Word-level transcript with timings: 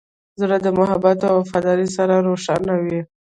زړه 0.41 0.57
د 0.65 0.67
محبت 0.79 1.19
او 1.29 1.35
وفادارۍ 1.41 1.87
سره 1.97 2.15
روښانه 2.27 2.73
وي. 2.83 2.99